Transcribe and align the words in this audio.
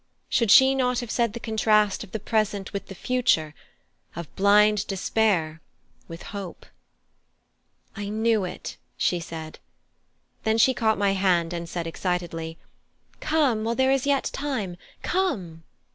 Should 0.29 0.49
she 0.49 0.73
not 0.73 0.99
have 1.01 1.11
said 1.11 1.33
the 1.33 1.39
contrast 1.39 2.03
of 2.03 2.11
the 2.11 2.19
present 2.19 2.73
with 2.73 2.87
the 2.87 2.95
future: 2.95 3.53
of 4.15 4.35
blind 4.35 4.87
despair 4.87 5.61
with 6.07 6.23
hope?" 6.33 6.65
"I 7.95 8.09
knew 8.09 8.43
it," 8.43 8.77
she 8.97 9.19
said. 9.19 9.59
Then 10.43 10.57
she 10.57 10.73
caught 10.73 10.97
my 10.97 11.13
hand 11.13 11.53
and 11.53 11.69
said 11.69 11.85
excitedly, 11.85 12.57
"Come, 13.19 13.63
while 13.63 13.75
there 13.75 13.91
is 13.91 14.07
yet 14.07 14.31
time! 14.33 14.75
Come!" 15.03 15.61